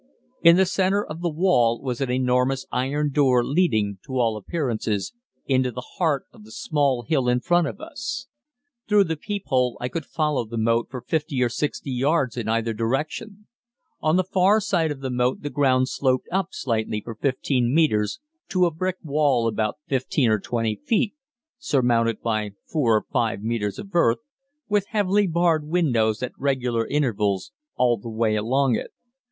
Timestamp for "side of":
14.59-15.01